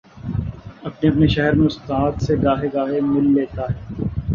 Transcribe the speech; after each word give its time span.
اپنے 0.83 1.09
اپنے 1.09 1.27
شہر 1.27 1.53
میں 1.55 1.65
استاد 1.65 2.21
سے 2.21 2.35
گاہے 2.43 2.67
گاہے 2.73 2.99
مل 3.03 3.33
لیتا 3.33 3.63
ہے۔ 3.69 4.03